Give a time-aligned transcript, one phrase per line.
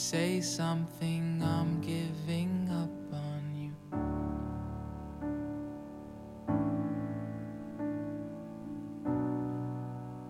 [0.00, 3.72] Say something, I'm giving up on you.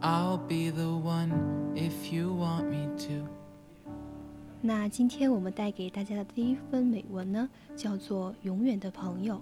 [0.00, 3.26] I'll be the one if you want me to.
[4.62, 9.34] 那今天我们带给大家的第一份美文呢，叫做《永远的朋友》。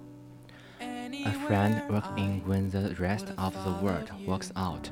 [0.80, 4.90] A friend walks in when the rest of the world walks out.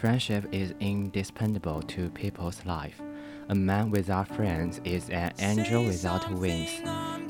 [0.00, 3.02] Friendship is indispensable to people's life.
[3.50, 6.82] A man without friends is an angel without wings,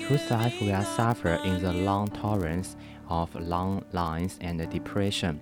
[0.08, 2.70] whose life will suffer in the long torrents
[3.08, 5.36] of long lines and depression.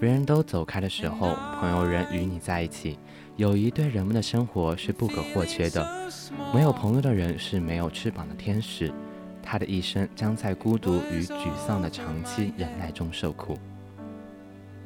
[0.00, 2.98] 别人都走开的时候，朋友仍与你在一起。
[3.36, 6.10] 友谊对人们的生活是不可或缺的。
[6.52, 8.92] 没有朋友的人是没有翅膀的天使，
[9.40, 13.56] 他的一生将在孤独与沮丧的长期忍耐中受苦。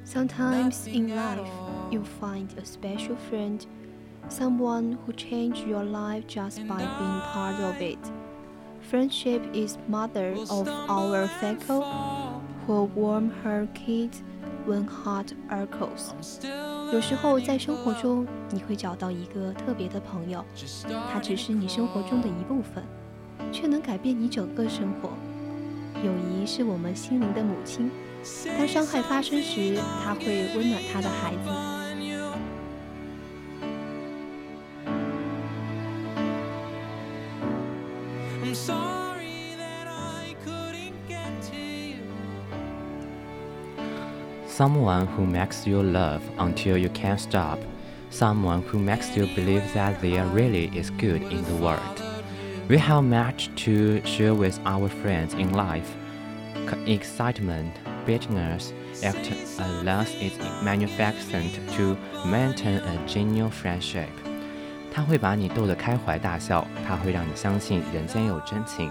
[0.05, 1.47] Sometimes in life,
[1.91, 3.61] you find a special friend,
[4.30, 8.00] Someone who changed your life just by being part of it.
[8.90, 11.84] Friendship is mother of our Feco,
[12.66, 14.24] who warm her kids
[14.66, 16.14] when heart echoes.
[16.94, 20.44] 有时候在生活中，你会找到一个特别的朋友，
[21.12, 22.84] 他只是你生活中的一部分，
[23.52, 25.10] 却能改变你整个生活。
[26.04, 27.92] 友谊是我们心灵的母亲。
[28.58, 31.77] 当伤害发生时，他会温暖他的孩子。
[44.57, 47.59] Someone who makes you love until you can't stop.
[48.11, 52.03] Someone who makes you believe that there really is good in the world.
[52.69, 55.89] We have much to share with our friends in life.
[56.69, 57.73] C- Excitement,
[58.07, 58.73] bitterness,
[59.03, 64.11] act unless it's manufactured to maintain a genuine friendship.
[64.93, 68.91] 它会把你逗得开怀大笑，它会让你相信人间有真情。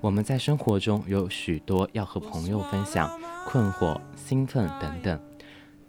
[0.00, 3.10] 我们在生活中有许多要和朋友分享，
[3.46, 5.20] 困惑、兴奋等等，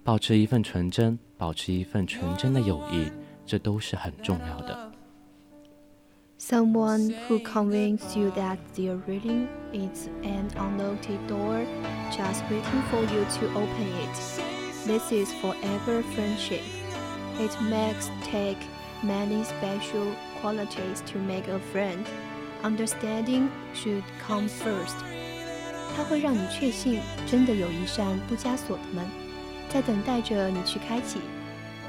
[0.04, 3.10] 保持一份纯真，保持一份纯真的友谊，
[3.46, 4.92] 这都是很重要的。
[6.38, 11.64] Someone who convinces you that there reading is an unlocked door
[12.12, 14.44] just waiting for you to open it.
[14.86, 16.64] This is forever friendship.
[17.40, 18.58] It makes take
[19.02, 20.08] many special
[20.42, 22.06] qualities to make a friend.
[22.63, 24.97] Understanding should come first.
[25.97, 29.05] 它会让你确信，真的有一扇不加锁的门，
[29.69, 31.21] 在等待着你去开启。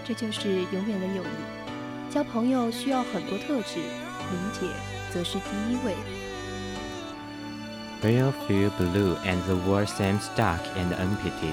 [0.06, 2.14] 这就是永远的友谊。
[2.14, 4.68] 交朋友需要很多特质，理解
[5.12, 5.94] 则是第一位。
[8.04, 11.52] Real feel blue and the world seems dark and empty.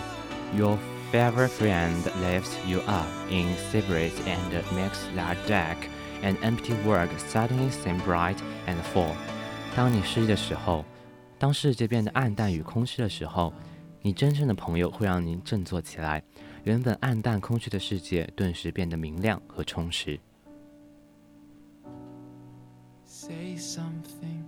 [0.55, 0.79] Your
[1.11, 5.79] favorite friend lifts you up in spirits and makes that dark
[6.24, 8.38] And empty world suddenly seem bright
[8.68, 9.14] and full.
[9.76, 10.84] 当你失意的时候，
[11.38, 13.54] 当世界变得暗淡与空虚的时候，
[14.02, 16.24] 你真正的朋友会让您振作起来，
[16.64, 20.20] 原本暗淡空虚的世界顿时变得明亮和充实。
[23.06, 24.39] Say something.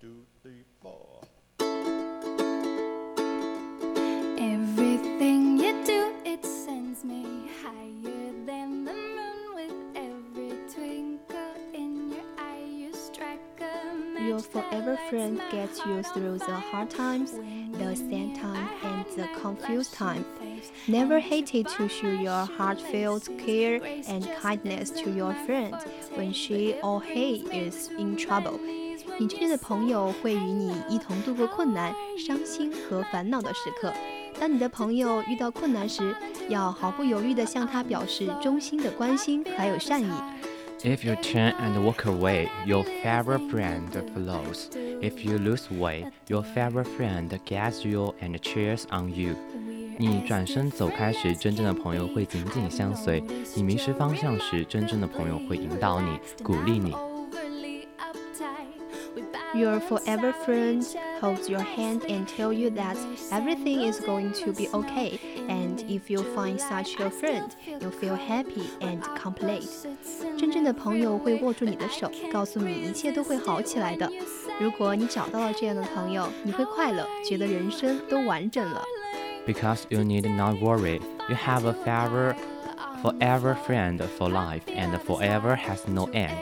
[0.00, 1.22] Two, three, four.
[4.38, 9.54] Everything you do, it sends me higher than the moon.
[9.54, 16.02] With every twinkle in your eye, you strike a match Your forever friend gets you
[16.04, 20.24] through the hard times, the sad near, time, and the confused time.
[20.86, 25.74] Never And hated to show your heartfelt care and kindness to your friend
[26.14, 28.60] when she or he But it is brings in trouble.
[29.20, 33.92] 你真正的朋友会与你一同度过困难、伤心和烦恼的时刻。
[34.38, 36.14] 当你的朋友遇到困难时，
[36.48, 40.08] 要毫不犹豫地向他表示衷心的关心还有善意。
[40.84, 44.68] If you turn and walk away, your favorite friend follows.
[45.02, 49.34] If you lose weight, your favorite friend guides you and cheers on you.
[49.98, 53.20] 你转身走开时，真正的朋友会紧紧相随；
[53.56, 56.94] 你迷失方向时，真正的朋友会引导你、鼓励你。
[59.57, 60.83] Your forever friend
[61.21, 62.97] holds your hand and tell you that
[63.31, 65.19] everything is going to be okay.
[65.47, 69.69] And if you find such a friend, you feel happy and complete.
[70.37, 74.09] 真正的朋友会握住你的手，告诉你一切都会好起来的。
[74.59, 78.81] 如果你找到了这样的朋友，你会快乐，觉得人生都完整了。
[79.45, 80.99] Because you need not worry,
[81.29, 82.35] you have a forever,
[83.03, 86.37] forever friend for life, and forever has no end.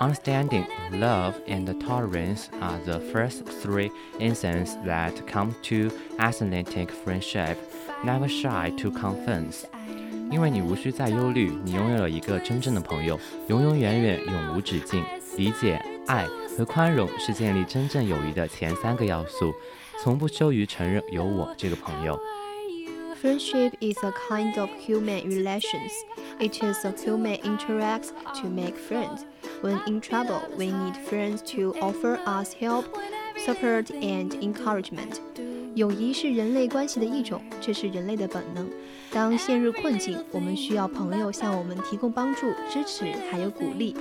[0.00, 7.56] Understanding, love, and tolerance are the first three instances that come to Atlantic friendship.
[8.04, 9.64] Never shy to confess.
[10.30, 13.18] 因为你无需再忧虑，你拥有了一个真正的朋友，
[13.48, 15.04] 永永远远，永无止境。
[15.36, 16.26] 理解、爱
[16.56, 19.54] 和宽容是建立真正友谊的前三个要素。
[20.02, 22.18] 从不羞于承认有我这个朋友。
[23.22, 25.92] Friendship is a kind of human relations.
[26.38, 28.10] It is a human interacts
[28.40, 29.20] to make friends.
[29.62, 32.84] When in trouble, we need friends to offer us help,
[33.44, 35.20] support, and encouragement.
[35.74, 38.70] 友谊是人类关系的一种，这是人类的本能。
[39.10, 43.96] 当陷入困境，我们需要朋友向我们提供帮助、支持，还有鼓励。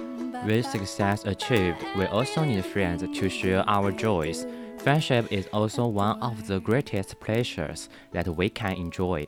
[0.45, 4.45] With success achieved, we also need friends to share our joys.
[4.79, 9.27] Friendship is also one of the greatest pleasures that we can enjoy.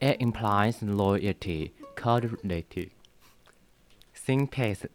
[0.00, 2.90] It implies loyalty, cordiality,
[4.14, 4.88] sympathy,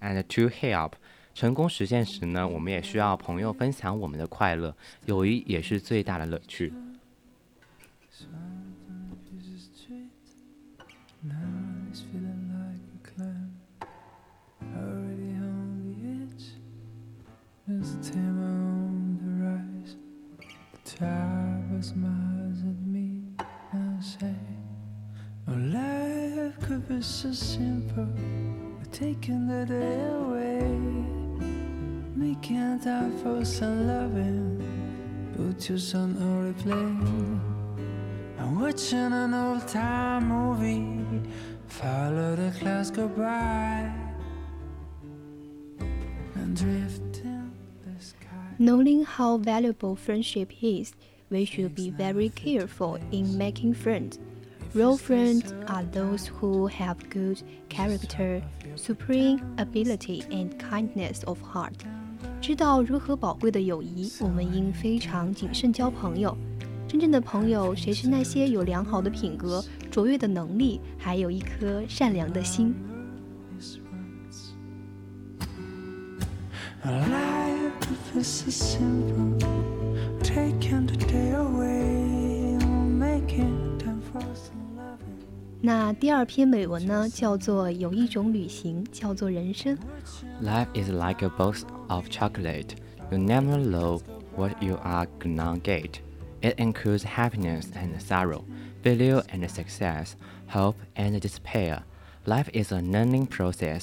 [0.00, 0.92] And to help.
[1.34, 4.74] 成功实现时呢，我们也需要朋友分享我们的快乐，
[5.06, 6.72] 友谊也是最大的乐趣。
[32.88, 34.64] Time for some loving.
[35.36, 36.88] Put your son on replay.
[38.40, 41.28] I'm watching an old time movie.
[41.66, 43.92] Follow the clouds go by.
[46.34, 47.52] And drift in
[47.84, 48.48] the sky.
[48.58, 50.94] Knowing how valuable friendship is,
[51.28, 54.18] we should be very careful in making friends.
[54.72, 58.42] Real friends are those who have good character,
[58.76, 61.84] supreme ability, and kindness of heart.
[62.48, 66.34] 知道如何宝贵的友谊，我们应非常谨慎交朋友。
[66.88, 72.74] 真正的朋友，谁是那些有良好的品格、卓越的能力，还有一颗善良的心
[76.82, 79.38] ？Life is so simple.
[80.22, 81.77] Taking the day away.
[85.60, 89.76] 那第二篇美文呢，叫做有一种旅行，叫做人生。
[90.40, 92.70] Life is like a box of chocolate.
[93.10, 94.00] You never know
[94.36, 95.94] what you are gonna get.
[96.40, 98.44] It includes happiness and sorrow,
[98.84, 100.12] failure and success,
[100.48, 101.80] hope and despair.
[102.24, 103.82] Life is a learning process.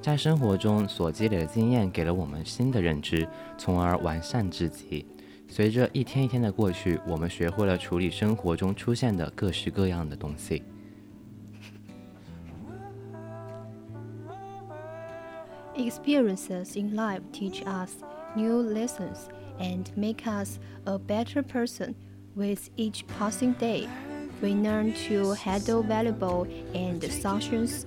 [0.00, 3.26] 在生活中所积累的经验给了我们新的认知，
[3.58, 5.04] 从而完善自己。
[5.48, 10.62] 随着一天一天的过去，我们学会了处理生活中出现的各式各样的东西。
[15.75, 17.91] Experiences in life teach us
[18.35, 19.29] new lessons
[19.59, 21.95] and make us a better person.
[22.35, 23.87] With each passing day,
[24.41, 27.83] we learn to handle valuable and solutions.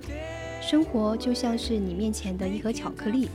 [0.61, 3.29] 生活就像是你面前的一盒巧克力，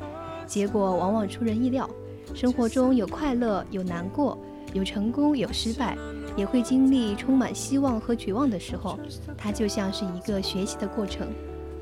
[0.46, 1.88] 结果往往出人意料。
[2.34, 4.38] 生活中有快乐，有难过，
[4.72, 5.96] 有成功，有失败，
[6.36, 8.98] 也会经历充满希望和绝望的时候。
[9.36, 11.28] 它就像是一个学习的过程。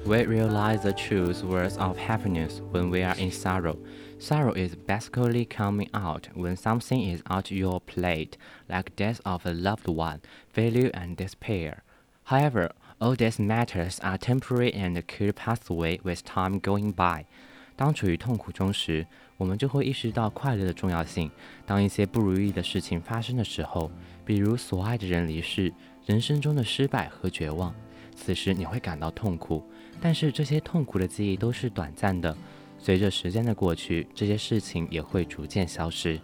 [0.05, 3.77] We realize the true words of happiness when we are in sorrow.
[4.19, 8.39] Sorrow is basically coming out when something is out your plate,
[8.69, 11.83] like death of a loved one, failure and despair.
[12.25, 17.27] However, all these matters are temporary and could pass away with time going by.
[17.77, 21.31] 当处于痛苦中时，我们就会意识到快乐的重要性。
[21.67, 23.91] 当一些不如意的事情发生的时候，
[24.25, 25.73] 比如所爱的人离世、
[26.07, 27.75] 人生中的失败和绝望，
[28.17, 29.63] 此时你会感到痛苦。
[30.02, 32.36] 但是这些痛苦的记忆都是短暂的，
[32.78, 36.20] 随着时间的过去，这些事情也会逐渐消失。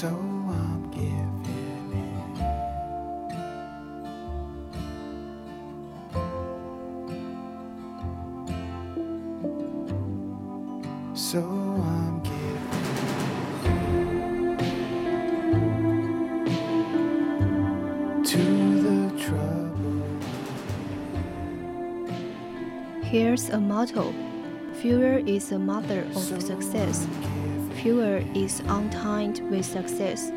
[0.00, 2.36] So I'm giving in.
[11.14, 12.70] So I'm giving
[18.24, 18.44] to
[18.86, 20.02] the trouble.
[23.02, 24.14] Here's a motto
[24.80, 27.06] Fewer is the mother of success.
[27.82, 30.30] Fewer is untied with success.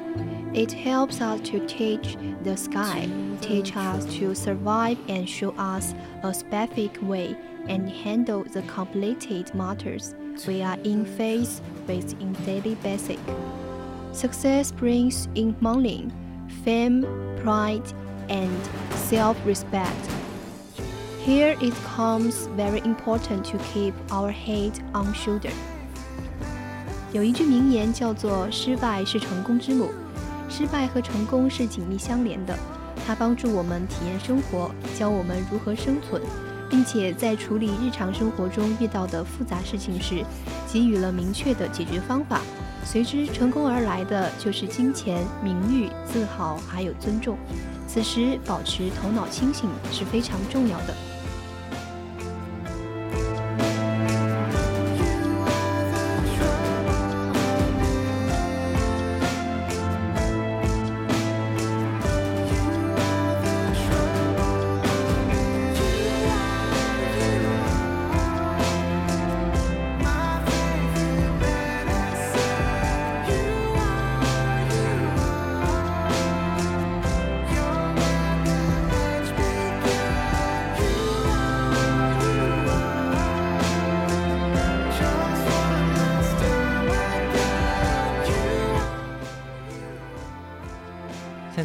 [0.54, 3.10] It helps us to teach the sky,
[3.42, 7.36] teach us to survive and show us a specific way
[7.68, 10.16] and handle the complicated matters
[10.48, 13.20] we are in face with in daily basic.
[14.14, 16.10] Success brings in money,
[16.64, 17.06] fame,
[17.42, 17.94] pride,
[18.30, 18.58] and
[18.96, 20.10] self-respect.
[21.20, 25.52] Here it comes very important to keep our head on shoulder.
[27.14, 29.92] 有一句名言叫做“失败是成功之母”，
[30.50, 32.58] 失败和成功是紧密相连的。
[33.06, 36.20] 它帮助我们体验生活，教我们如何生存，
[36.72, 40.26] 并且在处理日常生活中遇到的复杂事情时，
[40.68, 42.42] 给予了明确的解决方法。
[42.84, 47.38] 随之成功而来的就是金钱、名誉、自豪，还有尊重。
[47.88, 50.96] 此时保持头脑清醒是非常重要的。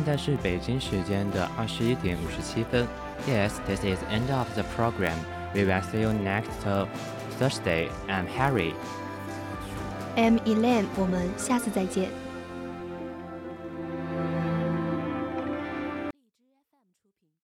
[0.08, 2.88] 在是北京时间的二十一点五十七分。
[3.28, 5.18] Yes, this is end of the program.
[5.54, 6.50] We will see you next
[7.40, 7.90] Thursday.
[8.08, 8.74] I'm Harry.
[10.16, 12.10] I'm Elaine，我们下次再见。